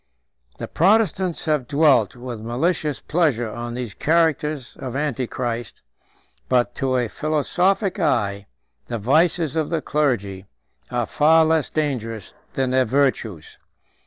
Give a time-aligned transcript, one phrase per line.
[0.57, 5.83] 133 The Protestants have dwelt with malicious pleasure on these characters of Antichrist;
[6.49, 8.47] but to a philosophic eye,
[8.87, 10.47] the vices of the clergy
[10.89, 13.59] are far less dangerous than their virtues.